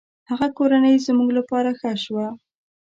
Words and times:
هغه 0.29 0.47
کورنۍ 0.57 0.95
زموږ 1.07 1.29
له 1.37 1.41
پاره 1.49 1.73
ښه 1.79 1.91
شوه. 2.03 2.27